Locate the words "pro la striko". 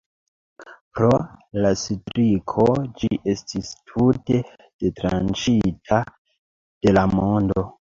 0.99-2.65